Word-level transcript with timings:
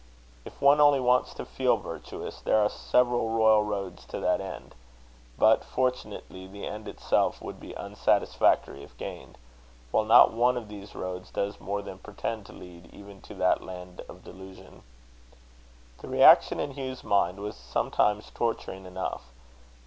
If 0.45 0.59
one 0.59 0.81
only 0.81 0.99
wants 0.99 1.31
to 1.35 1.45
feel 1.45 1.77
virtuous, 1.77 2.41
there 2.41 2.57
are 2.57 2.69
several 2.71 3.29
royal 3.29 3.61
roads 3.63 4.03
to 4.05 4.19
that 4.19 4.41
end. 4.41 4.73
But, 5.37 5.63
fortunately, 5.63 6.47
the 6.47 6.65
end 6.65 6.87
itself 6.87 7.39
would 7.39 7.59
be 7.59 7.75
unsatisfactory 7.77 8.81
if 8.81 8.97
gained; 8.97 9.37
while 9.91 10.05
not 10.05 10.33
one 10.33 10.57
of 10.57 10.69
these 10.69 10.95
roads 10.95 11.29
does 11.29 11.61
more 11.61 11.83
than 11.83 11.99
pretend 11.99 12.47
to 12.47 12.51
lead 12.51 12.91
even 12.91 13.21
to 13.21 13.35
that 13.35 13.61
land 13.61 14.01
of 14.09 14.23
delusion. 14.23 14.81
The 15.99 16.07
reaction 16.07 16.59
in 16.59 16.71
Hugh's 16.71 17.03
mind 17.03 17.39
was 17.39 17.55
sometimes 17.55 18.31
torturing 18.33 18.87
enough. 18.87 19.25